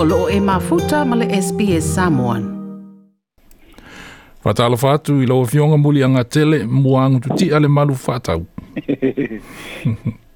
o 0.00 0.04
loo 0.04 0.28
e 0.30 0.40
mafuta 0.40 1.04
ma 1.04 1.16
le 1.16 1.26
SPS 1.42 1.94
Samoan. 1.94 2.44
Fatalo 4.44 4.76
fatu 4.76 5.20
i 5.22 5.26
loo 5.26 5.44
fionga 5.44 5.76
muli 5.76 6.02
anga 6.04 6.24
tele 6.24 6.58
muang 6.66 7.20
tu 7.22 7.28
ti 7.36 7.52
ale 7.54 7.68
malu 7.68 7.94
fatau. 7.94 8.46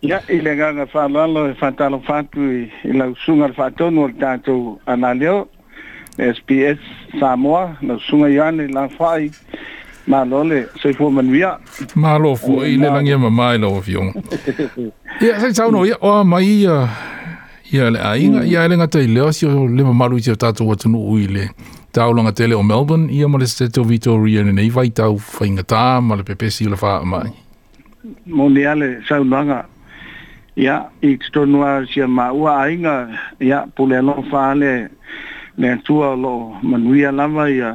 Ya, 0.03 0.19
i 0.35 0.40
le 0.40 0.56
ngana 0.56 0.87
fatalo 0.87 1.54
fatalo 1.61 2.01
e 2.03 2.03
fatu 2.06 2.43
i 2.85 2.93
lau 2.98 3.15
sunga 3.25 3.47
le 3.48 3.54
fatonu 3.54 4.03
o 4.04 4.08
tato 4.21 4.80
analeo 4.87 5.47
SPS 6.35 6.81
Samoa 7.21 7.76
lau 7.83 7.99
sunga 8.08 8.29
iane 8.29 8.67
la 8.72 8.88
fai 8.88 9.31
Ma 10.06 10.24
lole, 10.24 10.67
soi 10.83 10.92
fuo 10.94 11.10
manuia. 11.10 11.58
Ma 11.94 12.17
lo 12.19 12.35
fuo, 12.35 12.65
i 12.67 12.74
le 12.76 12.88
langia 12.90 13.19
mai 13.19 13.56
lo 13.58 13.81
fionga. 13.81 14.19
Ia, 15.22 15.38
se 15.40 15.53
tau 15.54 15.71
no, 15.71 15.85
ia, 15.87 15.94
o 16.01 16.24
mai 16.24 16.42
ia, 16.65 16.88
Ia 17.73 17.89
le 17.93 17.99
ainga, 18.05 18.41
mm. 18.41 18.51
ia 18.53 18.65
ele 18.65 18.77
ngata 18.77 19.01
i 19.01 19.07
leo 19.07 19.33
si 19.33 19.47
o 19.47 19.65
le 19.65 19.80
mamaru 19.85 20.19
i 20.21 20.23
te 20.23 20.35
tātou 20.37 20.75
atu 20.75 20.91
nu 20.93 20.99
ui 21.09 21.25
le 21.25 21.47
tau 21.97 22.13
langa 22.13 22.33
tele 22.37 22.53
o 22.53 22.61
Melbourne, 22.63 23.07
ia 23.09 23.25
ma 23.29 23.39
le 23.41 23.47
State 23.49 23.80
of 23.80 23.87
Victoria 23.89 24.43
ni 24.45 24.53
nei 24.53 24.69
vai 24.71 24.91
tau 24.93 25.17
whainga 25.39 25.65
tā, 25.65 26.01
ma 26.05 26.19
le 26.21 26.25
pepe 26.29 26.51
o 26.53 26.69
le 26.69 26.77
wha 26.77 26.93
mai. 27.05 27.33
Mō 28.29 28.49
ni 28.53 28.66
ale, 28.69 28.89
sau 29.09 29.25
langa, 29.25 29.63
ia 30.57 30.83
i 31.01 31.15
tonua 31.33 31.79
si 31.89 32.03
a 32.05 32.09
maua 32.09 32.59
ainga, 32.66 32.97
ia 33.41 33.63
pule 33.77 33.97
alo 34.02 34.19
whaale, 34.29 34.91
le 35.57 35.73
atua 35.73 36.13
lo 36.16 36.35
manuia 36.63 37.13
lava 37.13 37.49
ia, 37.51 37.73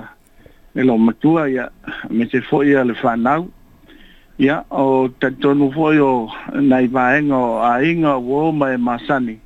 ne 0.76 0.84
lo 0.84 0.98
matua 0.98 1.50
ia, 1.50 1.70
me 2.12 2.26
te 2.30 2.42
foi 2.42 2.76
a 2.78 2.84
le 2.86 2.94
whanau, 3.02 3.50
ia 4.38 4.62
o 4.70 5.10
tatonu 5.20 5.72
foi 5.74 5.98
o 6.00 6.14
naiva 6.54 7.16
enga 7.18 7.38
o 7.54 7.58
ainga 7.66 8.14
o 8.18 8.44
o 8.46 8.52
mai 8.52 8.76
e 8.76 8.78
masani. 8.78 9.32
Ia 9.32 9.42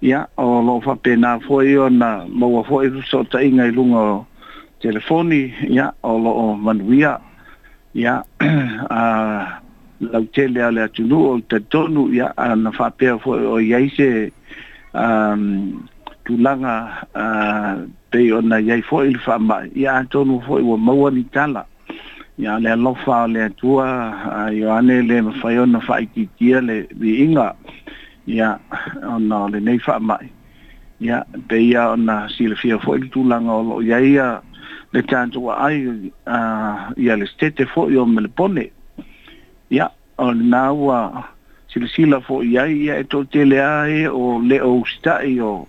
ya 0.00 0.26
o 0.36 0.60
lo 0.64 0.80
fa 0.80 0.96
pena 0.96 1.36
na 1.36 1.38
fo 1.44 1.60
io 1.60 1.88
na 1.92 2.24
mo 2.26 2.48
wa 2.48 2.64
fo 2.64 2.80
io 2.82 3.00
so 3.04 3.20
ta 3.24 3.38
inga 3.44 3.66
i 3.68 3.72
lunga 3.72 4.24
telefoni 4.80 5.52
ya 5.68 5.92
o 6.02 6.16
lo 6.16 6.30
o 6.32 6.46
manuia 6.56 7.20
ia 7.92 8.24
a 8.90 9.60
la 10.00 10.18
tele 10.32 10.62
ale 10.64 10.80
atu 10.88 11.04
o 11.12 11.40
te 11.40 11.60
tonu 11.68 12.08
ya 12.16 12.32
a 12.36 12.56
na 12.56 12.70
fa 12.72 12.88
pe 12.90 13.12
fo 13.20 13.36
o 13.60 13.60
iaise 13.60 14.32
um 14.96 15.84
tu 16.24 16.36
langa 16.40 17.04
a 17.12 17.84
pe 18.10 18.22
io 18.24 18.40
na 18.40 18.56
iai 18.56 18.80
fo 18.80 19.04
il 19.04 19.18
fa 19.20 19.36
ma 19.38 19.68
ia 19.76 20.00
tonu 20.08 20.40
fo 20.48 20.54
o 20.64 20.76
mo 20.80 20.92
wa 20.96 21.10
ni 21.12 21.24
tala 21.28 21.66
ya 22.40 22.56
le 22.58 22.72
lo 22.76 22.94
fa 23.04 23.26
le 23.28 23.50
tua 23.60 24.16
a 24.16 24.48
ioane 24.48 25.02
le 25.04 25.28
fa 25.44 25.52
io 25.52 25.66
na 25.68 25.76
fa 25.84 26.00
i 26.00 26.08
ti 26.08 26.52
le 26.60 26.88
vi 26.96 27.24
inga 27.28 27.52
ia 28.26 28.58
ona 29.02 29.44
o 29.44 29.48
lenei 29.48 29.78
faamaʻi 29.78 30.28
ia 31.00 31.22
pe 31.48 31.58
ia 31.62 31.90
ona 31.94 32.28
silafia 32.28 32.78
fo 32.82 32.94
le 32.96 33.08
tulaga 33.08 33.50
o 33.52 33.62
loo 33.62 33.80
iai 33.82 34.12
ia 34.14 34.42
le 34.92 35.00
tatuaai 35.02 36.12
ya 37.00 37.16
le 37.16 37.26
stete 37.26 37.64
fo 37.66 37.88
yo 37.88 38.04
me 38.06 38.20
le 38.22 38.28
pone 38.28 38.68
ia 39.70 39.88
o 40.18 40.30
lenā 40.32 40.68
ua 40.74 41.24
silasila 41.72 42.20
fo 42.20 42.42
ya 42.44 42.66
ya 42.68 42.94
e 43.00 43.04
toʻateleā 43.08 43.72
e 43.88 44.00
o 44.08 44.38
le 44.44 44.60
ou 44.60 44.84
sitaʻi 44.84 45.40
o 45.40 45.64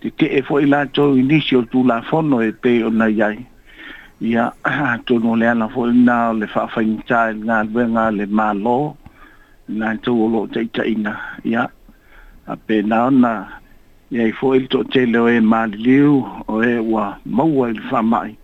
tetee 0.00 0.40
foʻi 0.42 0.66
latou 0.66 1.14
inisi 1.18 1.56
o 1.56 1.62
tulafono 1.62 2.40
e 2.42 2.52
pei 2.52 2.82
ona 2.82 3.06
ya 3.08 3.36
ia 4.22 4.50
atonu 4.64 5.32
o 5.36 5.36
le 5.36 5.46
ala 5.50 5.68
foʻi 5.68 5.92
lenā 5.92 6.16
o 6.32 6.32
le 6.40 6.46
faafaigatā 6.46 7.20
i 7.30 7.36
le 7.36 7.44
galuega 7.44 8.08
le 8.16 8.26
mālō 8.26 8.80
latou 9.76 10.24
o 10.24 10.26
loo 10.32 10.46
taʻitaʻina 10.48 11.12
ia 11.44 11.52
ya 11.68 11.68
a 12.46 12.56
pe 12.64 12.80
nana 12.82 13.60
e 14.10 14.20
ai 14.20 14.30
fo 14.32 14.54
il 14.54 14.66
to 14.68 14.82
te 14.90 15.04
le 15.06 15.18
o 15.18 15.28
e 15.30 15.40
maliu 15.40 16.22
o 16.48 16.62
e 16.62 16.78
wa 16.78 17.16
maua 17.24 17.68
il 17.70 17.80
fa 17.88 18.02
mai 18.02 18.36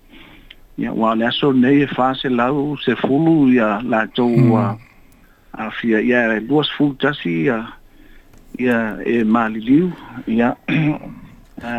ia 0.78 0.92
wa 0.92 1.14
le 1.14 1.26
aso 1.26 1.50
nei 1.52 1.82
e 1.82 1.86
fa 1.86 2.14
se 2.14 2.28
lau 2.28 2.76
se 2.84 2.94
fulu 3.02 3.50
ia 3.52 3.80
la 3.82 4.06
tou 4.12 4.56
a 4.56 4.72
hmm. 4.72 4.82
a 5.52 5.70
fia 5.70 6.00
ia 6.00 6.28
e 6.36 6.40
duas 6.40 6.70
fulu 6.76 6.94
tasi 6.96 7.30
ia 7.48 7.66
ia 8.58 8.96
e 9.04 9.24
maliu 9.24 9.92
ia 10.26 10.54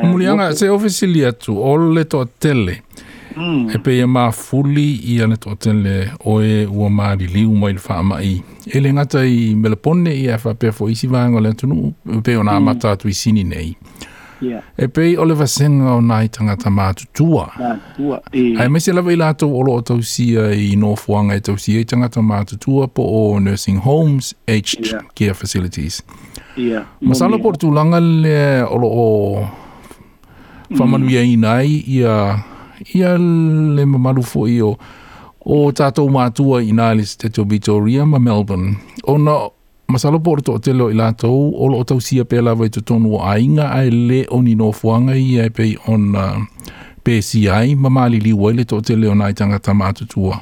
Mulianga, 0.04 0.52
se 0.60 0.68
ofisili 0.68 1.24
atu, 1.26 1.54
ole 1.56 2.04
to 2.04 2.26
tele 2.44 2.82
mm. 3.40 3.70
e 3.74 3.78
pe 3.78 3.92
ia 3.98 4.08
ma 4.08 4.30
fuli 4.32 4.92
i 5.14 5.20
ane 5.24 5.36
tō 5.36 5.56
tenle 5.62 5.96
o 6.26 6.40
e 6.44 6.66
ua 6.70 6.90
ma 6.90 7.14
li 7.16 7.28
liu 7.28 7.56
mai 7.56 7.74
le 7.74 7.80
wha 7.90 8.22
i. 8.24 8.40
E 8.74 8.80
le 8.80 8.94
ngata 8.94 9.26
i 9.26 9.56
Melapone 9.56 10.14
i 10.14 10.28
afa 10.32 10.54
pe 10.54 10.72
fo 10.72 10.90
isi 10.90 11.08
wāng 11.08 11.36
o 11.38 11.40
le 11.40 11.54
tunu 11.54 11.94
e 12.18 12.22
pe 12.24 12.36
o 12.38 12.44
nā 12.44 12.58
mm. 12.60 12.64
mata 12.66 12.92
atu 12.92 13.08
i 13.10 13.14
sini 13.14 13.44
nei. 13.44 13.76
Yeah. 14.42 14.64
E 14.78 14.88
pe 14.88 15.02
e. 15.10 15.14
i 15.14 15.18
Oliver 15.18 15.48
Senga 15.48 15.94
o 15.94 16.00
nā 16.02 16.24
i 16.24 16.30
tangata 16.30 16.72
mā 16.72 16.92
tutua. 16.96 17.50
Mā 17.60 17.74
tutua, 17.90 18.22
e. 18.32 18.54
Hai 18.56 18.68
lawa 18.96 19.12
i 19.12 19.16
lato 19.20 19.48
o 19.50 19.62
lo 19.62 19.74
o 19.74 19.82
tausia 19.82 20.52
i 20.56 20.76
no 20.78 20.96
fuanga 20.96 21.36
i 21.36 21.42
tausia 21.42 21.80
i 21.82 21.86
tangata 21.86 22.22
mā 22.24 22.46
tutua 22.48 22.88
po 22.88 23.04
o 23.24 23.40
nursing 23.40 23.80
homes, 23.84 24.34
aged 24.48 24.94
yeah. 24.94 25.02
care 25.16 25.34
facilities. 25.34 26.02
Yeah. 26.56 26.86
Masala 27.02 27.36
yeah. 27.36 27.44
por 27.44 27.56
tūlanga 27.58 28.00
le 28.00 28.40
o 28.64 28.78
lo 28.80 28.90
o 28.90 29.48
mm. 30.70 30.78
whamanuia 30.80 31.24
i 31.28 31.84
i 31.98 32.00
a 32.08 32.16
ia 32.96 33.12
le 33.76 33.84
mamalu 33.86 34.24
i 34.48 34.62
o 34.62 34.72
o 35.46 35.58
tātou 35.72 36.10
mātua 36.12 36.60
i 36.64 36.72
nāle 36.76 37.06
se 37.08 37.30
te 37.30 37.42
Victoria 37.44 38.06
ma 38.06 38.20
Melbourne. 38.20 38.76
O 39.04 39.18
na 39.18 39.50
masalopo 39.88 40.36
o 40.52 40.60
te 40.60 40.74
leo 40.74 40.90
i 40.90 40.94
lātou, 40.98 41.54
o 41.56 41.68
lo 41.72 41.80
o 41.80 41.84
tau 41.88 42.00
sia 42.00 42.24
pē 42.28 42.44
lawa 42.44 42.66
i 42.66 42.70
te 42.70 42.82
tonu 42.82 43.18
ainga 43.24 43.70
ai 43.74 43.90
le 43.90 44.26
o 44.36 44.42
ni 44.46 44.56
nō 44.60 44.72
fuanga 44.76 45.16
i 45.18 45.40
ai 45.42 45.50
pei 45.50 45.76
o 45.90 45.96
PCI 47.04 47.76
ma 47.80 47.90
māli 47.90 48.20
li 48.22 48.34
wale 48.36 48.66
to 48.68 48.80
te 48.82 48.96
leo 48.98 49.16
nai 49.16 49.34
tangata 49.34 49.74
mātutua. 49.74 50.40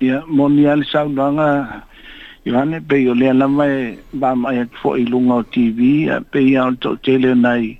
Ia, 0.00 0.22
moni 0.28 0.64
ali 0.66 0.84
sau 0.90 1.08
nanga, 1.12 1.82
Iwane, 2.48 2.78
pe 2.88 2.96
yo 3.02 3.12
lea 3.12 3.34
lama 3.36 3.66
e 3.68 3.82
bama 4.16 4.54
e 4.56 4.62
kufo 4.72 4.94
i 4.96 5.02
lunga 5.04 5.42
o 5.42 5.42
TV, 5.44 6.06
pe 6.32 6.40
yao 6.40 6.70
to 6.80 6.94
te 7.04 7.18
leo 7.20 7.34
nai, 7.36 7.74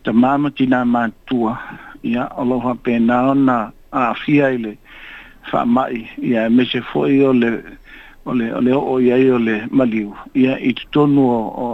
ta 0.00 0.14
mama 0.16 0.48
tina 0.50 0.80
mātua 0.88 1.58
ia 2.02 2.26
aloha 2.36 2.74
pe 2.82 2.96
ona 2.98 3.72
āwhia 3.92 4.50
i 4.54 4.58
le 4.58 4.72
whamai 5.52 6.08
ia 6.20 6.44
e 6.46 6.50
mese 6.50 6.80
fōi 6.90 7.22
o 7.26 7.32
le 7.32 7.52
o 8.26 8.34
le 8.34 8.50
o 8.54 8.60
le 8.60 8.72
o 8.76 8.98
ia 9.00 9.16
i 9.18 9.30
o 9.30 9.38
le 9.38 9.56
maliu 9.70 10.14
ia 10.34 10.58
i 10.58 10.72
tutonu 10.74 11.20
o 11.20 11.38
o 11.64 11.68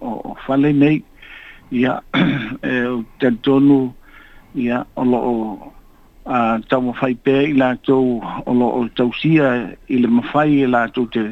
o 0.00 0.10
o 0.30 0.36
whale 0.46 0.72
nei 0.72 1.02
ia 1.70 2.00
e 2.68 2.72
o 2.92 3.04
te 3.20 3.30
tonu 3.44 3.92
ia 4.54 4.84
o 4.96 5.04
o 5.04 5.34
a 6.26 6.58
tamo 6.70 6.92
fai 6.96 7.14
pe 7.14 7.34
i 7.52 7.52
la 7.52 7.74
to 7.86 7.96
o 8.46 8.52
lo 8.52 8.68
o 8.80 8.88
tau 8.96 9.12
sia 9.20 9.50
i 9.88 9.98
le 10.00 10.08
mawhai 10.08 10.50
i 10.52 10.62
e 10.64 10.68
la 10.68 10.86
tau 10.88 11.04
te 11.12 11.26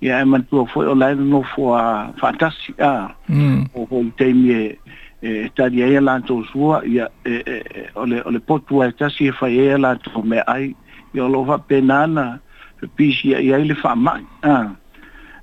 ia 0.00 0.20
e 0.22 0.24
mantua 0.24 0.62
fōi 0.72 0.86
o 0.90 0.94
laeru 0.94 1.24
no 1.26 1.42
fō 1.52 1.66
a 1.78 1.84
whatasi 2.22 2.74
mm. 2.78 3.74
a 3.74 3.78
o 3.78 3.88
o 3.90 4.04
teimie 4.18 4.62
ia 4.62 4.76
e 5.20 5.48
tali 5.54 5.82
ai 5.82 5.96
e 5.96 6.00
la 6.00 6.20
to 6.20 6.44
sua 6.44 6.82
ia 6.84 7.10
e, 7.24 7.42
e 7.44 7.62
e 7.74 7.90
ole 7.94 8.22
ole 8.24 8.38
potu 8.40 8.80
ai 8.80 8.92
ta 8.94 9.08
si 9.10 9.30
fa 9.32 9.48
ia 9.48 9.76
la 9.78 9.96
to 9.96 10.22
me 10.22 10.38
ai 10.46 10.74
yo 11.12 11.26
lo 11.26 11.42
va 11.44 11.58
penana 11.58 12.38
pi 12.94 13.12
si 13.12 13.28
ia 13.34 13.58
le 13.58 13.74
fa 13.74 13.94
ma 13.96 14.20
ah 14.42 14.70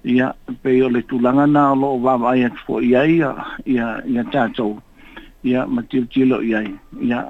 ia 0.03 0.34
pe 0.62 0.69
io 0.72 0.88
le 0.88 1.03
tu 1.06 1.19
langa 1.19 1.46
na 1.46 1.74
lo 1.75 1.97
va 2.00 2.16
vai 2.16 2.44
at 2.47 2.56
fo 2.63 2.80
ya 2.80 3.03
ia 3.03 3.36
ya 3.66 4.00
ia 4.08 4.24
ta 4.31 4.47
to 4.56 4.80
ia 5.44 5.66
ma 5.68 5.84
ti 5.84 6.00
ti 6.07 6.24
lo 6.25 6.40
ia 6.42 6.63
ia 7.03 7.28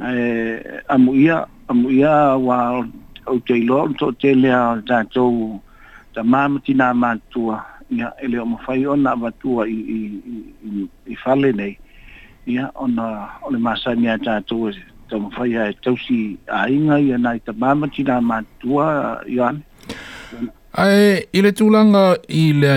e 0.00 0.82
amu 0.88 1.12
ia 1.12 1.44
amu 1.68 1.88
ia 1.92 2.32
wa 2.40 2.80
o 3.28 3.36
te 3.44 3.60
lo 3.60 3.92
to 4.00 4.08
te 4.16 4.32
le 4.34 4.48
ta 4.88 5.04
to 5.12 5.60
ta 6.16 6.24
ma 6.24 6.48
ma 6.48 6.58
ti 6.64 6.72
na 6.72 6.94
ma 6.96 7.12
tua 7.28 7.73
ya 7.98 8.12
ele 8.22 8.38
o 8.38 8.46
mafai 8.46 8.86
ona 8.86 9.16
batua 9.16 9.68
i 9.68 9.72
i 9.96 10.00
i 10.68 10.86
i 11.12 11.16
fale 11.24 11.52
nei 11.52 11.72
ya 12.46 12.70
ona 12.74 13.06
ole 13.46 13.58
masa 13.66 13.94
ni 13.94 14.06
ata 14.14 14.32
e 14.36 14.40
to 14.48 14.56
to 15.08 15.14
mafai 15.24 15.48
ya 15.54 15.62
e 15.68 15.72
tosi 15.84 16.20
a 16.46 16.68
inga 16.76 16.96
ya 17.08 17.16
nai 17.24 17.38
ta 17.46 17.52
mama 17.62 17.86
tina 17.94 18.14
ma 18.28 18.36
tua 18.60 18.86
yan 19.38 19.56
ai 20.72 21.28
ile 21.36 21.50
tulanga 21.58 22.04
ile 22.44 22.74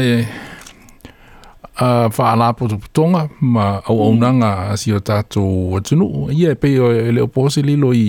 a 1.87 2.09
fa 2.15 2.23
ala 2.33 2.47
po 2.57 2.63
tonga 2.95 3.21
ma 3.53 3.65
o 3.91 4.09
ona 4.09 4.29
nga 4.39 4.51
si 4.81 4.89
o 4.93 4.99
tato 5.07 5.43
tunu 5.85 6.07
ye 6.39 6.49
pe 6.61 6.69
ele 7.09 7.19
o 7.21 7.25
e 7.25 7.27
posi 7.35 7.59
li 7.67 7.75
lo 7.83 7.89
i 7.93 8.07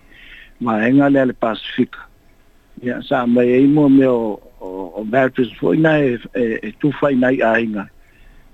ma 0.60 0.76
enga 0.84 1.10
le 1.10 1.26
le 1.32 1.34
pacific 1.34 1.96
ya 2.84 3.00
sa 3.02 3.24
ma 3.28 3.44
e 3.44 3.64
mo 3.68 3.88
me 3.90 4.06
o 4.08 4.40
o 4.60 5.04
vertus 5.10 5.48
foi 5.60 5.78
na 5.80 5.96
e 6.02 6.20
e, 6.36 6.44
e 6.68 6.72
tu 6.84 6.92
fai 7.00 7.16
na 7.16 7.32
ia 7.32 7.60
inga 7.62 7.88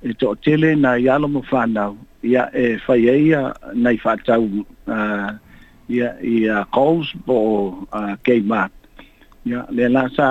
e 0.06 0.13
to 0.13 0.36
tele 0.46 0.75
na 0.78 0.98
ia 1.02 1.18
lo 1.18 1.28
mo 1.28 1.42
fa 1.50 1.66
na 1.68 1.94
ia 2.24 2.46
e 2.54 2.78
fai 2.78 3.10
e 3.10 3.30
ia 3.34 3.54
na 3.74 3.92
i 3.98 3.98
fa 3.98 4.16
ta 4.22 4.38
u 4.38 4.62
ia 5.90 6.13
ia 6.22 6.66
calls 6.69 7.10
bo 7.25 7.74
a 7.90 8.18
ke 8.22 8.38
ma 8.46 8.69
ia 9.46 9.66
le 9.74 9.90
la 9.90 10.06
sa 10.13 10.28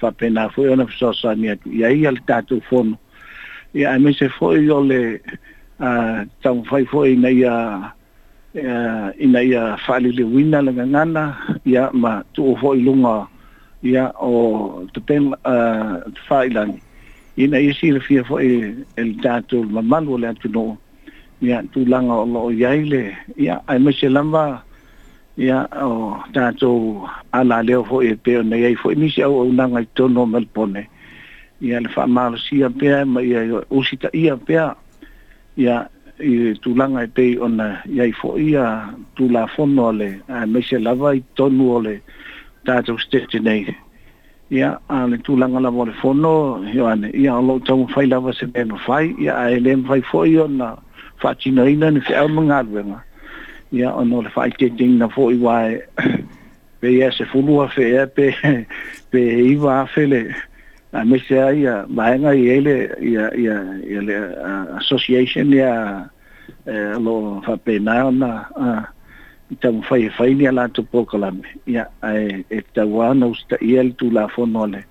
fa 0.00 0.08
pena 0.12 0.48
foi 0.56 0.72
e 0.72 0.72
ona 0.72 0.88
so 0.88 1.12
sa 1.12 1.36
ni 1.36 1.52
ia 1.68 1.88
ia 1.92 2.10
le 2.16 2.20
ta 2.24 2.40
tu 2.40 2.60
fono 2.72 2.96
ia 3.76 3.92
me 4.00 4.12
se 4.16 4.28
foi 4.32 4.64
yo 4.64 4.80
le 4.80 5.20
a 5.80 6.24
tam 6.40 6.64
fai 6.64 6.84
foi 6.88 7.12
na 7.16 7.28
ia 7.28 7.52
ina 8.54 9.42
ia 9.42 9.76
fali 9.82 10.12
le 10.14 10.22
wina 10.24 10.62
le 10.62 10.70
ngana 10.72 11.34
ia 11.66 11.90
ma 11.92 12.22
tu 12.32 12.54
ho 12.54 12.74
ilunga 12.74 13.26
ia 13.82 14.12
o 14.22 14.86
te 14.94 15.00
pen 15.02 15.34
a 15.44 15.54
te 16.14 16.20
failan 16.28 16.78
ina 17.36 17.58
ia 17.58 17.74
si 17.74 17.90
le 17.90 17.98
fo 18.00 18.38
e 18.38 18.70
el 18.96 19.18
tato 19.26 19.62
ma 19.66 19.82
man 19.82 20.06
wala 20.06 20.32
tu 20.38 20.46
no 20.54 20.78
ia 21.42 21.62
tu 21.74 21.82
langa 21.84 22.14
o 22.14 22.24
lo 22.30 22.50
ia 22.54 22.74
ile 22.78 23.16
ia 23.36 23.58
ai 23.66 23.78
me 23.82 23.90
se 23.90 24.06
lamba 24.08 24.62
ia 25.36 25.66
o 25.74 26.22
tato 26.32 27.02
ala 27.34 27.58
le 27.62 27.82
fo 27.82 28.00
e 28.06 28.14
peo 28.16 28.42
na 28.46 28.54
ia 28.56 28.76
fo 28.78 28.90
ni 28.94 29.06
e 29.10 29.18
se 29.18 29.24
o 29.26 29.50
na 29.50 29.66
ngai 29.66 29.86
to 29.98 30.06
no 30.06 30.22
mal 30.30 30.46
pone 30.54 30.86
ia 31.60 31.80
le 31.82 31.88
fa 31.90 32.06
mal 32.06 32.38
si 32.38 32.62
ia 32.62 32.70
pe 32.70 33.02
ma 33.04 33.18
ia 33.20 33.40
usita 33.68 34.08
ia 34.14 34.36
pe 34.38 34.54
ia 35.58 35.90
i 36.18 36.54
tu 36.62 36.74
langa 36.74 37.02
e 37.02 37.06
pei 37.14 37.38
ona 37.40 37.82
iai 37.96 38.12
fo 38.14 38.36
ia 38.38 38.94
tu 39.16 39.28
la 39.28 39.46
fono 39.46 39.88
ale 39.90 40.20
a 40.28 40.46
meise 40.46 40.78
lava 40.78 41.14
i 41.18 41.22
tonu 41.34 41.70
ole 41.74 41.98
tātou 42.66 42.98
stete 43.02 43.40
nei 43.42 43.66
ia 44.50 44.78
a 44.88 45.08
tu 45.26 45.34
langa 45.36 45.58
lava 45.60 45.84
le 45.90 45.92
fono 45.98 46.62
io 46.72 46.86
ane 46.86 47.10
ia 47.10 47.34
o 47.36 47.40
lo 47.42 47.58
tamu 47.60 47.86
fai 47.90 48.06
lava 48.06 48.30
se 48.32 48.46
me 48.46 48.62
ma 48.64 48.78
fai 48.86 49.10
ia 49.18 49.34
a 49.34 49.50
ele 49.50 49.74
me 49.76 49.82
fai 49.88 50.00
fo 50.02 50.22
ia 50.24 50.42
ona 50.46 50.76
whaatina 51.20 51.66
ina 51.68 51.90
ni 51.90 52.00
whiau 52.06 52.28
mga 52.30 52.58
aluenga 52.62 53.00
ia 53.72 53.90
ono 53.92 54.20
le 54.22 54.28
fai 54.30 54.50
te 54.54 54.70
ting 54.70 54.98
na 55.02 55.08
fo 55.10 55.30
i 55.34 55.38
wae 55.42 55.82
pe 56.80 56.90
ia 56.94 57.10
se 57.10 57.24
fulua 57.26 57.66
fe 57.68 57.90
ia 57.90 58.06
pe 58.06 58.34
iwa 59.54 59.80
afele 59.82 60.30
a 60.94 60.98
ah, 61.00 61.04
me 61.04 61.18
se 61.28 61.34
ai 61.42 61.66
a 61.66 61.86
maenga 61.90 62.30
i 62.34 62.46
ele 62.54 62.88
i 63.02 63.14
eh, 63.14 63.24
a 63.24 63.30
i 63.42 63.48
a 63.48 63.58
e 63.82 63.98
i 63.98 64.14
a 64.14 64.78
association 64.78 65.50
ya 65.54 66.04
eh 66.66 66.94
lo 67.02 67.42
fa 67.46 67.56
pena 67.56 68.10
na 68.12 68.46
a 68.54 68.70
ita 69.50 69.70
un 69.74 69.82
fai 69.82 70.08
fai 70.16 70.34
ni 70.34 70.46
ala 70.46 70.68
tu 70.68 70.82
poco 70.84 71.18
la 71.18 71.30
me 71.34 71.48
ya 71.66 71.84
e 72.54 72.60
ta 72.74 72.86
wa 72.86 73.10
no 73.14 73.34
sta 73.34 73.56
i 73.60 73.74
el 73.82 73.90
tu 73.98 74.10
la 74.10 74.28
fo 74.30 74.46
no 74.46 74.66
le 74.66 74.84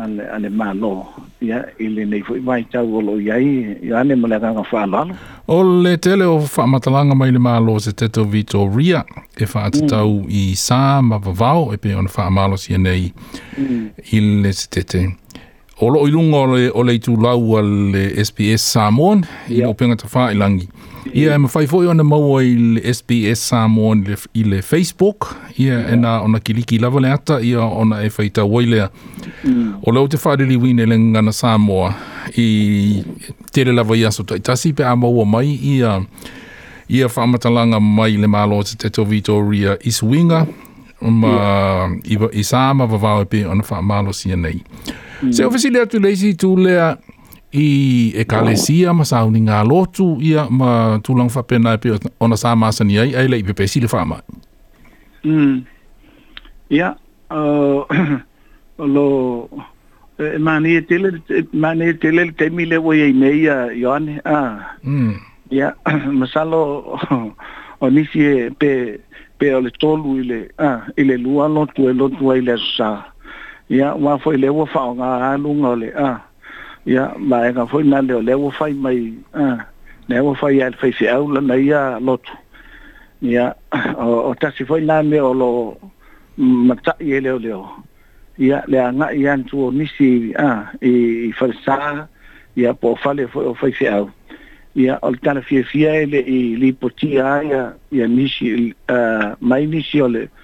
ale 0.00 0.22
ale 0.34 0.48
ma 0.48 0.72
no 0.72 1.04
ya 1.44 1.60
ile 1.78 2.04
nei 2.08 2.22
fo 2.24 2.34
mai 2.40 2.64
ta 2.72 2.80
wo 2.80 3.00
lo 3.04 3.20
ya 3.20 3.36
i 3.36 3.52
ya 3.90 4.00
ne 4.02 4.14
mo 4.16 4.26
la 4.32 4.38
ga 4.40 4.62
fa 4.64 4.86
la 4.88 5.04
o 5.46 5.60
le 5.82 5.96
tele 5.98 6.24
o 6.24 6.40
fa 6.40 6.64
matalanga 6.66 7.12
mai 7.14 7.28
le 7.32 7.38
ma 7.38 7.60
lo 7.60 7.76
se 7.78 7.92
teto 7.92 8.24
vito 8.24 8.64
ria 8.76 9.04
e 9.36 9.44
fa 9.46 9.68
atau 9.68 10.24
mm. 10.24 10.26
i 10.28 10.56
sa 10.56 11.02
ma 11.04 11.18
va 11.20 11.32
va 11.36 11.52
o 11.60 11.64
e 11.74 11.76
pe 11.76 11.92
on 11.94 12.08
fa 12.08 12.30
ma 12.32 12.48
lo 12.48 12.56
si 12.56 12.74
nei 12.80 13.12
mm. 13.60 13.86
ile 14.16 14.52
se 14.52 14.66
tete 14.70 15.04
Olo 15.80 16.00
lo 16.00 16.06
ilunga 16.08 16.36
o 16.36 16.56
le, 16.56 16.70
o 16.74 16.82
le 16.84 16.94
itu 16.94 17.16
lau 17.16 17.60
le 17.92 18.14
SPS 18.24 18.62
Samoan 18.72 19.26
yeah. 19.48 19.58
i 19.58 19.62
lo 19.66 19.74
penga 19.74 19.96
ta 19.96 20.06
whaa 20.06 20.32
ilangi. 20.32 20.68
Ia 21.14 21.34
e 21.34 21.38
mawhai 21.38 21.66
fwoi 21.66 21.86
ona 21.90 22.04
maua 22.04 22.42
i 22.44 22.54
le 22.54 22.92
SPS 22.94 23.48
Samoan 23.48 24.04
i 24.34 24.42
le, 24.44 24.62
Facebook 24.62 25.34
ia 25.58 25.66
yeah. 25.66 25.92
e 25.92 25.96
na 25.96 26.20
ona 26.22 26.38
kiliki 26.38 26.78
lava 26.78 27.00
le 27.00 27.10
ata 27.12 27.40
ia 27.42 27.60
ona 27.60 28.02
e 28.04 28.08
whaita 28.18 28.44
wailea. 28.44 28.88
Mm. 29.44 29.74
O 29.82 29.90
leo 29.92 30.06
te 30.08 30.16
whaa 30.16 30.36
rili 30.36 30.56
wine 30.56 30.86
le 30.86 30.98
ngana 30.98 31.32
Samoa 31.32 31.94
i 32.36 33.02
tere 33.52 33.72
lava 33.72 33.96
i 33.96 34.04
aso 34.06 34.22
taitasi 34.22 34.72
pe 34.72 34.84
a 34.86 34.94
maua 34.96 35.24
mai 35.24 35.58
ia 35.62 35.98
ia 36.88 37.06
whaamatalanga 37.08 37.80
mai 37.80 38.14
le 38.16 38.26
malo 38.26 38.62
te 38.62 38.76
teto 38.78 39.04
Vitoria 39.04 39.76
Iswinga 39.80 40.46
ma 41.00 41.28
yeah. 42.04 42.28
i, 42.32 42.38
i 42.38 42.44
sama 42.44 42.86
vavawepe 42.86 43.44
ona 43.46 43.62
whaamalo 43.62 44.12
sia 44.14 44.36
nei. 44.36 44.54
Ia. 44.62 44.94
Mm. 45.24 45.32
Se 45.32 45.44
o 45.44 45.50
fesile 45.50 45.80
atu 45.80 45.98
leisi 46.00 46.34
tu 46.36 46.56
lea 46.56 46.96
i 47.52 48.12
e 48.16 48.24
kalesia 48.28 48.92
ma 48.94 49.04
sa 49.08 49.24
ni 49.30 49.40
ngā 49.46 49.62
lotu 49.68 50.18
ia 50.22 50.44
ma 50.50 50.98
tūlang 51.06 51.30
whapena 51.32 51.72
e 51.76 51.80
pia 51.80 51.96
ona 52.20 52.36
sā 52.36 52.52
māsani 52.58 52.98
ai, 53.00 53.12
ai 53.16 53.28
lei 53.30 53.42
pepe 53.42 53.66
sile 53.68 53.86
wha 53.88 54.20
Mm. 55.24 55.64
Ia, 56.70 56.84
yeah. 56.84 56.94
uh, 57.30 57.86
lo, 58.94 59.48
e, 60.18 60.22
e 60.34 60.38
mani 60.38 60.74
e 60.76 60.82
tele, 60.82 61.16
e 61.30 61.40
mani 61.56 61.86
e 61.88 61.92
tele 61.94 62.30
te 62.36 62.50
mile 62.50 62.76
wo 62.76 62.92
i 62.92 63.08
nei 63.16 63.46
a 63.48 63.70
Ioane, 63.72 64.20
a. 64.24 64.76
Mm. 64.84 65.14
Ia, 65.50 65.72
masalo, 66.20 66.98
o 67.80 67.88
nisi 67.88 68.20
e 68.20 68.50
pe, 68.58 69.00
pe 69.40 69.54
ole 69.54 69.70
tolu 69.80 70.18
ile, 70.20 70.42
a, 70.60 70.82
ile 71.00 71.16
lua 71.16 71.48
lotu 71.48 71.88
e 71.88 71.96
lotu 71.96 72.28
ai 72.30 72.42
le 72.44 72.58
sa. 72.76 72.90
ya 73.68 73.94
wa 73.94 74.18
foi 74.18 74.36
le 74.36 74.48
wo 74.48 74.66
fa 74.66 74.92
nga 74.94 75.36
lu 75.40 75.54
nga 75.56 75.74
le 75.76 75.88
a 75.96 76.20
ya 76.84 77.14
ma 77.18 77.48
nga 77.48 77.64
e 77.64 77.66
fo 77.70 77.78
na 77.82 78.00
le 78.04 78.20
le 78.20 78.34
wo 78.36 78.52
mai 78.76 79.12
a 79.32 79.64
le 80.08 80.20
wo 80.20 80.34
fa 80.34 80.52
ya 80.52 80.70
fa 80.72 80.90
se 80.92 81.08
au 81.08 81.32
na 81.32 81.54
ya 81.54 81.98
lot 81.98 82.22
ya 83.22 83.54
o, 83.96 84.28
o 84.30 84.34
ta 84.36 84.50
si 84.52 84.64
fo 84.64 84.76
na 84.80 85.02
me 85.02 85.20
o 85.20 85.32
lo 85.32 85.78
mata 86.36 86.92
ye 87.00 87.20
le 87.20 87.38
le 87.40 87.56
ya 88.36 88.60
le 88.68 88.76
nga 88.92 89.12
ya 89.16 89.32
ntu 89.36 89.56
o 89.64 89.70
ni 89.72 89.86
si 89.96 90.34
a 90.36 90.68
e 90.82 91.32
fa 91.32 91.48
sa 91.64 92.08
ya 92.56 92.74
po 92.76 92.96
fa 93.00 93.14
le 93.16 93.26
fo 93.26 93.54
fa 93.56 93.70
se 93.72 93.88
au 93.88 94.10
ya 94.76 94.98
o 95.02 95.08
ta 95.16 95.32
le 95.40 95.40
fie 95.40 95.88
e 95.88 96.04
le 96.04 96.20
li 96.60 96.68
po 96.72 96.90
ti 96.92 97.16
ya 97.16 97.40
ya 97.90 98.04
ni 98.06 98.28
si 98.28 98.76
a 98.92 99.32
mai 99.40 99.64
ni 99.66 99.80
si 99.82 100.02
o 100.04 100.08
le 100.08 100.28
uh, 100.28 100.43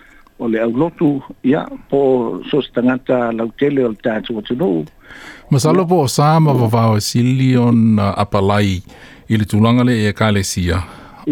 o 0.41 0.47
le 0.47 0.59
au 0.61 0.71
lotu 0.71 1.21
ia 1.43 1.67
po 1.89 2.01
so 2.51 2.61
stangata 2.61 3.31
lau 3.31 3.51
o 3.61 3.69
le 3.69 3.81
tātu 4.03 4.37
o 4.37 4.41
tunu. 4.41 4.85
Masalo 5.51 5.83
po 5.85 5.99
o 6.01 6.07
sāma 6.09 6.53
vavau 6.57 6.97
e 6.97 7.57
apalai 8.17 8.81
i 9.29 9.37
le 9.37 9.45
tūlanga 9.45 9.85
le 9.85 9.95
e 10.09 10.11
kāle 10.17 10.41
sia 10.43 10.79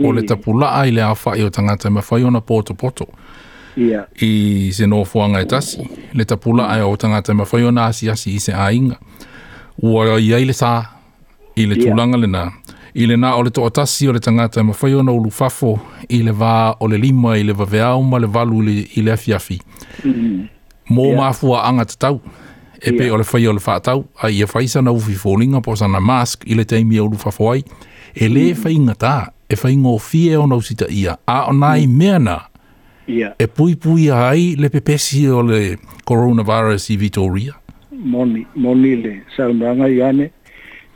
o 0.05 0.11
le 0.13 0.21
tapulaa 0.29 0.85
i 0.85 0.91
le 0.93 1.01
awhai 1.01 1.41
o 1.41 1.49
tangata 1.49 1.87
e 1.87 1.91
ma 1.91 2.01
whai 2.09 2.23
ona 2.23 2.39
pōtu 2.39 2.75
pōtu. 2.77 3.07
Yeah. 3.77 4.07
i 4.21 4.71
se 4.73 4.87
no 4.89 5.05
fuanga 5.05 5.39
e 5.39 5.45
tasi, 5.45 5.85
le 6.17 6.25
tapula 6.27 6.65
ai 6.67 6.81
e 6.81 6.83
o 6.83 6.95
tangata 6.99 7.31
e 7.31 7.35
ma 7.35 7.45
whai 7.49 7.63
ona 7.63 7.85
asi 7.85 8.09
asi 8.09 8.33
i 8.35 8.39
se 8.39 8.51
ainga. 8.53 8.97
Ua 9.81 10.19
i 10.19 10.43
le 10.45 10.53
sā, 10.53 10.73
i 11.55 11.63
le 11.65 11.77
tūlanga 11.79 12.17
le 12.19 12.27
nā, 12.27 12.47
I 12.97 13.05
le 13.05 13.17
nā 13.21 13.31
o 13.37 13.41
le 13.45 13.51
toa 13.53 13.69
o 14.07 14.11
le 14.11 14.19
tangata 14.19 14.59
e 14.59 14.63
ma 14.63 14.73
whai 14.73 14.93
ona 14.95 15.11
ulu 15.11 15.29
fafo 15.31 15.77
i 16.09 16.21
le 16.23 16.31
vā 16.31 16.75
o 16.79 16.87
le 16.87 16.97
lima 16.97 17.37
i 17.37 17.43
le 17.43 17.53
vaveau 17.53 18.01
ma 18.03 18.17
le 18.17 18.27
valu 18.27 18.61
le, 18.61 18.71
i 18.95 19.01
le 19.01 19.11
afi 19.11 19.33
afi. 19.33 19.59
Mm. 20.03 20.09
Mm-hmm. 20.11 20.47
Mō 20.89 21.03
yeah. 21.05 21.19
māfua 21.21 21.59
anga 21.67 21.85
te 21.85 21.97
tau. 22.01 22.19
E 22.81 22.93
pe 22.95 23.03
yeah. 23.09 23.13
o 23.13 23.19
le 23.19 23.25
whai 23.31 23.45
o 23.47 23.53
le 23.53 23.59
whātau. 23.61 24.05
A 24.23 24.29
i 24.33 24.41
a 24.41 24.47
e 24.47 24.51
whai 24.53 24.67
sana 24.71 24.89
ufi 24.91 25.13
fōlinga 25.13 25.61
po 25.63 25.75
sana 25.77 25.99
mask 26.01 26.47
i 26.49 26.55
le 26.57 26.65
teimi 26.65 26.97
o 26.99 27.03
e 27.03 27.07
ulu 27.09 27.17
fafo 27.21 27.51
ai. 27.53 27.61
E 28.13 28.27
le 28.29 28.47
mm. 28.53 28.63
whai 28.63 28.77
ngatā. 28.87 29.13
E 29.49 29.57
whai 29.61 29.75
ngō 29.81 29.95
fie 30.01 30.33
o 30.37 30.47
nau 30.49 30.61
ia. 30.93 31.17
A 31.29 31.43
o 31.49 31.53
nai 31.53 31.85
mm. 31.85 31.97
mea 31.97 32.17
nā. 32.19 32.39
Yeah. 33.09 33.33
E 33.41 33.45
pui 33.47 33.75
pui 33.75 34.09
ai 34.13 34.55
le 34.57 34.69
pepesi 34.69 35.23
o 35.33 35.41
le 35.41 35.77
coronavirus 36.05 36.91
i 36.93 36.97
Vitoria. 36.97 37.53
Moni, 37.91 38.45
moni 38.55 38.95
le. 39.01 39.21
Sa 39.35 39.47
umranga 39.49 39.89
i 39.89 40.01
ane 40.05 40.29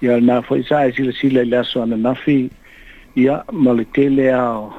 ya 0.04 0.20
na 0.20 0.42
foi 0.42 0.60
isa 0.60 0.84
e 0.88 0.92
sila 0.92 1.12
sila 1.16 1.40
i 1.48 1.48
laso 1.48 1.80
ana 1.82 1.96
nafi 1.96 2.52
ya 3.16 3.44
maletele 3.52 4.34
ao 4.36 4.76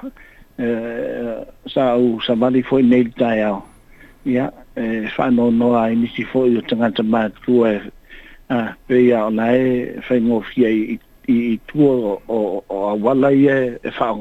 eh, 0.60 1.40
sa 1.72 1.92
au 1.96 2.20
samali 2.20 2.60
fo 2.62 2.76
i 2.78 2.82
neil 2.82 3.08
tai 3.16 3.40
ao 3.40 3.64
ia 4.28 4.52
eh, 4.76 5.08
fa 5.16 5.30
no 5.30 5.48
no 5.50 5.72
a 5.74 5.88
inisi 5.88 6.24
fo 6.28 6.44
i 6.44 6.58
o 6.60 6.60
tangata 6.60 7.00
maa 7.02 7.32
e 7.32 7.56
eh, 7.64 7.80
a 8.52 8.76
pe 8.86 9.00
ya 9.08 9.24
na 9.32 9.48
nae 9.48 9.96
fai 10.04 10.20
ngō 10.20 10.42
fia 10.44 10.68
i, 10.68 10.98
i, 11.32 11.36
i 11.56 11.60
o, 11.80 12.20
o, 12.28 12.60
a 12.92 12.92
wala 13.00 13.32
eh, 13.32 13.40
ia 13.40 13.56
e 13.82 13.90
fa 13.96 14.12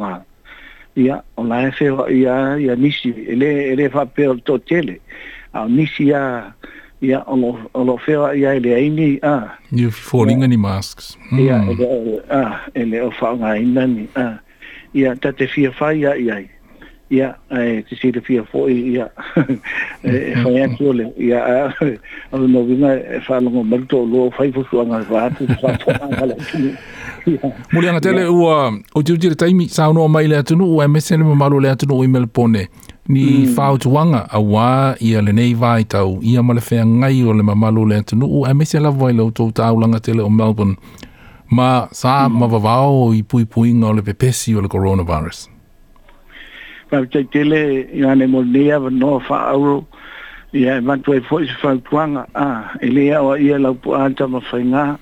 ya 0.96 1.20
ona 1.38 1.60
e 1.68 1.68
nae 1.68 1.74
ya 1.84 2.08
ia, 2.10 2.36
ia 2.60 2.76
nisi 2.76 3.12
ele, 3.28 3.68
ele 3.76 3.90
fa 3.90 4.06
pe 4.06 4.28
o 4.28 4.40
to 4.40 4.58
tele 4.58 5.02
a 5.52 5.68
nisi 5.68 6.08
ya 6.10 6.54
ia 7.04 7.22
ono 7.28 7.58
ono 7.74 7.98
fera 7.98 8.34
ya 8.34 8.54
ele 8.56 8.76
aini 8.76 9.20
a 9.22 9.36
you 9.82 9.92
falling 9.92 10.42
any 10.48 10.58
masks 10.68 11.18
mm. 11.32 11.40
ia 11.46 11.60
ele 11.68 12.22
a 12.40 12.60
ele 12.84 13.02
o 13.02 13.12
fa 13.12 13.34
nga 13.38 13.52
inani 13.58 14.08
a 14.16 14.40
ia 14.94 15.16
tate 15.16 15.48
fia 15.48 15.72
fa 15.72 15.92
ia 15.94 16.16
ia 16.16 16.40
e 16.40 16.48
ia 17.16 17.36
e 17.52 17.84
ti 17.90 17.96
e 17.96 17.96
mm. 17.96 18.00
si 18.00 18.08
e 18.08 18.12
te 18.18 18.22
fia 18.28 18.44
fo 18.52 18.64
ia 18.70 19.10
e 20.04 20.36
fa 20.44 20.50
ia 20.56 20.68
tole 20.78 21.10
ia 21.20 21.76
no 22.32 22.64
vina 22.70 22.96
e 22.96 23.20
fa 23.28 23.40
no 23.42 23.64
malto 23.74 24.00
lo 24.14 24.32
fa 24.32 24.48
fo 24.56 24.64
su 24.72 24.80
nga 24.88 25.04
va 25.12 25.28
tu 25.36 25.44
fa 25.60 25.76
fo 25.84 25.92
nga 26.12 26.26
le 26.30 26.36
Mulianga 27.72 28.00
tele 28.04 28.24
ua 28.28 28.72
o 28.96 29.04
tiu 29.04 29.18
tiri 29.20 29.36
taimi 29.36 29.68
sa 29.68 29.90
unua 29.92 30.08
maile 30.08 30.38
atunu 30.40 30.64
ua 30.76 30.86
emesene 30.88 31.24
ma 31.24 31.36
malu 31.36 31.60
le 31.60 31.70
atunu 31.72 31.96
ua 32.00 32.04
imele 32.06 32.28
pone 32.28 32.68
ni 33.08 33.24
mm. 33.24 33.48
fautuanga 33.56 34.24
a 34.32 34.40
wā 34.40 34.96
ia 35.04 35.22
le 35.22 35.32
nei 35.36 35.54
vai 35.60 35.84
tau 35.84 36.20
ia 36.24 36.44
ma 36.44 36.54
le 36.56 36.62
whea 36.70 36.86
ngai 36.88 37.24
o 37.28 37.34
le 37.36 37.44
mamalo 37.44 37.84
le 37.86 37.98
atunu 38.00 38.26
o 38.32 38.44
emese 38.48 38.80
la 38.80 38.90
vai 38.92 39.14
lau 39.14 39.32
tele 39.32 40.22
o 40.24 40.30
Melbourne 40.30 40.76
ma 41.52 41.88
sa 41.92 42.30
mm. 42.30 42.40
ma 42.40 42.48
vavao 42.48 43.14
i 43.14 43.22
pui 43.24 43.44
pui 43.46 43.74
ngā 43.76 43.90
o 43.90 43.94
le 43.94 44.02
pepesi 44.02 44.56
o 44.56 44.62
le 44.62 44.68
coronavirus 44.72 45.50
ma 46.92 47.04
te 47.12 47.24
tele 47.28 47.60
i 47.92 48.06
ane 48.08 48.28
mo 48.28 48.42
nea 48.44 48.80
wa 48.80 48.90
noa 48.90 49.20
wha 49.30 49.40
auro 49.52 49.84
ia 50.54 50.78
e 50.78 50.82
mantua 50.82 51.16
i 51.20 51.20
e 51.20 51.26
fwoi 51.28 51.48
si 51.48 51.56
a 51.60 52.48
e 52.80 52.88
lea 52.88 53.22
o 53.22 53.36
ia 53.36 53.60
lau 53.60 53.74
pu 53.76 53.96
anta 54.00 54.28
ma 54.28 54.40
whaingā 54.40 54.96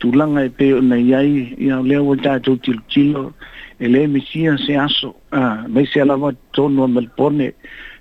tūlanga 0.00 0.42
e 0.46 0.50
peo 0.50 0.80
na 0.80 0.98
iai 0.98 1.54
ia 1.54 1.78
leo 1.82 2.02
wa 2.06 2.16
tātou 2.16 2.58
tilo 2.58 2.82
tilo 2.82 2.82
tilo 2.90 3.24
ele 3.78 4.06
me 4.06 4.20
tinha 4.20 4.56
se 4.58 4.74
aso 4.76 5.14
ah 5.32 5.64
me 5.68 5.86
se 5.86 6.02
lava 6.04 6.32
tono 6.52 6.86
mel 6.88 7.08
pone 7.16 7.52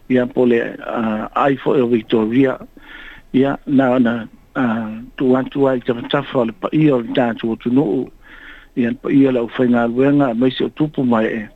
e 0.10 0.17
a 0.19 0.25
pole 0.27 0.60
a 0.81 1.29
ai 1.36 1.55
foi 1.57 1.81
o 1.81 1.88
e 1.88 1.98
vitoria 1.98 2.53
a 2.57 3.57
na 3.67 4.00
na 4.00 4.27
tu 5.17 5.36
antu 5.38 5.67
ai 5.67 5.79
tava 5.81 6.01
tava 6.10 6.43
e 6.72 6.91
o 6.91 7.03
tanto 7.13 7.51
o 7.51 7.55
tu 7.57 7.69
no 7.69 8.10
e 8.75 8.88
a 8.88 8.91
e 9.10 9.25
ela 9.25 9.41
o 9.43 9.48
foi 9.50 9.67
wenga 9.69 10.34
me 10.39 10.50
se 10.51 10.63
o 10.65 11.03
mai 11.05 11.48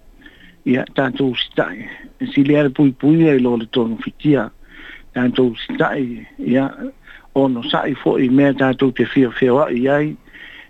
e 0.66 0.78
a 0.78 0.86
tanto 0.96 1.32
está 1.34 1.66
e 1.74 2.25
se 2.32 2.42
ele 2.42 2.54
era 2.54 2.70
pui 2.70 2.94
e 3.25 3.40
lo 3.40 3.58
tono 3.72 3.98
fitia 4.04 4.51
tanto 5.13 5.56
stai 5.66 6.28
e 6.38 6.58
a 6.58 6.70
ono 7.34 7.63
sai 7.70 7.96
foi 7.96 8.30
me 8.30 8.54
tanto 8.54 8.92
te 8.92 9.06
fio 9.06 9.32
fio 9.32 9.63
ai 9.63 9.88
ai 9.88 10.18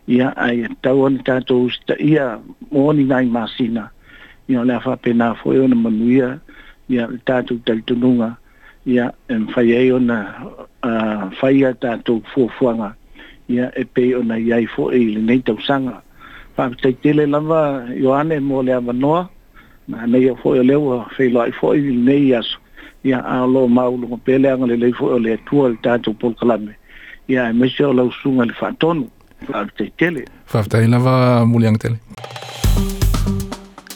ia 0.07 0.33
ai 0.35 0.65
tau 0.81 1.05
ona 1.05 1.21
tatou 1.23 1.69
sta 1.69 1.93
ia 1.99 2.41
moni 2.71 3.03
nai 3.05 3.25
masina 3.29 3.89
ia 4.49 4.63
le 4.65 4.79
fa 4.81 4.95
pena 4.97 5.35
foi 5.37 5.59
ona 5.61 5.75
manuia 5.77 6.39
ia 6.89 7.05
tatou 7.25 7.59
taltununga 7.65 8.33
ia 8.85 9.13
en 9.29 9.45
fai 9.53 9.71
ai 9.77 9.91
ona 9.93 10.41
a 10.81 10.91
fai 11.39 11.55
ia 11.61 11.73
tatou 11.73 12.21
fuafuanga 12.33 12.95
ia 13.47 13.69
e 13.77 13.85
pe 13.85 14.15
ona 14.17 14.35
iai 14.41 14.65
fo 14.65 14.89
e 14.89 15.05
le 15.13 15.21
nei 15.21 15.41
tau 15.45 15.57
sanga 15.61 16.01
fa 16.57 16.69
tei 16.81 16.93
tele 16.97 17.25
lava 17.29 17.85
Ioane 17.93 18.39
mo 18.41 18.61
le 18.65 18.73
avanoa 18.73 19.29
na 19.87 20.05
nei 20.09 20.29
a 20.33 20.33
foi 20.35 20.65
leo 20.65 20.97
a 20.99 21.05
fei 21.15 21.29
loai 21.29 21.51
foi 21.53 21.77
le 21.79 21.91
nei 21.93 22.33
aso 22.33 22.57
ia 23.05 23.19
a 23.21 23.45
lo 23.45 23.67
maulu 23.69 24.07
ngopele 24.09 24.49
anga 24.49 24.65
le 24.65 24.77
leifo 24.81 25.05
o 25.13 25.17
le 25.21 25.33
atua 25.37 25.69
le 25.69 25.77
tatou 25.85 26.13
polkalame 26.17 26.73
ia 27.29 27.49
e 27.49 27.53
mese 27.53 27.85
o 27.85 27.93
lausunga 27.93 28.45
le 28.49 28.53
fatonu 28.57 29.05
faafetai 30.47 30.87
lava 30.87 31.45
muliaga 31.45 31.77
tele 31.77 31.97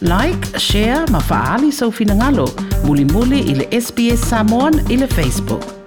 like 0.01 0.59
share 0.59 1.05
ma 1.11 1.19
faaali 1.31 1.71
soufinagalo 1.71 2.49
mulimuli 2.89 3.39
i 3.39 3.55
le 3.61 3.69
sps 3.81 4.29
samoan 4.29 4.79
i 4.89 4.97
le 4.97 5.07
facebook 5.07 5.84